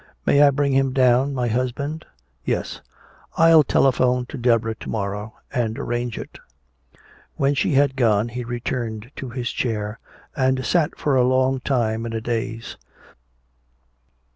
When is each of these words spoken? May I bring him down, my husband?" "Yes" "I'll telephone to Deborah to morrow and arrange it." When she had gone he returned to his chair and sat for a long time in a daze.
May 0.25 0.41
I 0.41 0.49
bring 0.49 0.71
him 0.73 0.93
down, 0.93 1.35
my 1.35 1.47
husband?" 1.47 2.07
"Yes" 2.43 2.81
"I'll 3.37 3.61
telephone 3.63 4.25
to 4.29 4.37
Deborah 4.39 4.73
to 4.73 4.89
morrow 4.89 5.35
and 5.53 5.77
arrange 5.77 6.17
it." 6.17 6.39
When 7.35 7.53
she 7.53 7.73
had 7.75 7.95
gone 7.95 8.29
he 8.29 8.43
returned 8.43 9.11
to 9.17 9.29
his 9.29 9.51
chair 9.51 9.99
and 10.35 10.65
sat 10.65 10.97
for 10.97 11.15
a 11.15 11.23
long 11.27 11.59
time 11.59 12.07
in 12.07 12.13
a 12.13 12.19
daze. 12.19 12.77